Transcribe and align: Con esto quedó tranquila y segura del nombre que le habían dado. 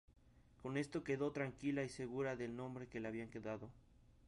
Con 0.63 0.77
esto 0.77 1.03
quedó 1.03 1.31
tranquila 1.31 1.83
y 1.83 1.89
segura 1.89 2.35
del 2.35 2.55
nombre 2.55 2.87
que 2.87 2.99
le 2.99 3.07
habían 3.07 3.29
dado. 3.43 3.69